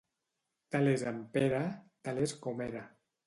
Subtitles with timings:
[0.75, 1.61] Tal és en Pere,
[2.09, 2.83] tal és com era.